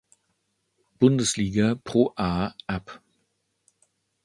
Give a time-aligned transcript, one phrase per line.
[0.97, 3.03] Bundesliga ProA ab.